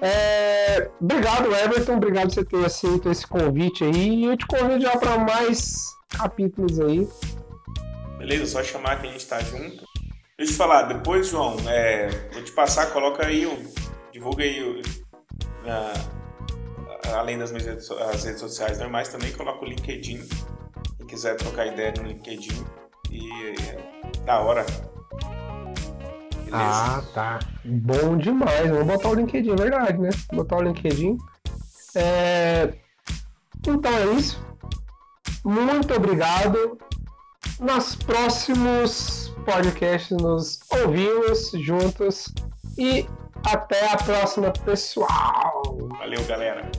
[0.00, 0.90] É...
[1.00, 1.96] Obrigado, Everton.
[1.96, 4.22] Obrigado por você ter aceito esse convite aí.
[4.22, 7.08] E eu te convido já para mais capítulos aí.
[8.18, 8.46] Beleza?
[8.46, 9.84] Só chamar que a gente tá junto.
[10.36, 13.44] Deixa eu te falar, depois, João, é, vou te passar, coloca aí,
[14.12, 14.82] divulga aí,
[17.12, 20.20] além das minhas redes, as redes sociais normais, também coloca o LinkedIn.
[20.96, 22.64] Quem quiser trocar ideia no LinkedIn.
[23.10, 24.64] E é, da hora.
[26.50, 26.96] Beleza?
[26.96, 27.38] Ah, tá.
[27.64, 28.70] Bom demais.
[28.70, 30.10] Vamos botar o LinkedIn, é verdade, né?
[30.32, 31.16] Botar o LinkedIn.
[31.94, 32.74] É...
[33.66, 34.42] Então é isso.
[35.44, 36.78] Muito obrigado.
[37.60, 42.32] Nos próximos podcasts nos ouvimos juntos
[42.76, 43.06] e
[43.44, 45.62] até a próxima, pessoal.
[45.98, 46.70] Valeu, galera.